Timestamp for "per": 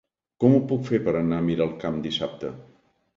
1.07-1.13